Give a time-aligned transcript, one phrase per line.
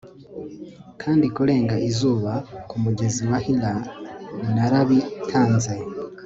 [1.01, 2.33] Kandi kurenga izuba
[2.69, 3.73] kumugezi wa Hyla
[4.55, 5.75] narabitanze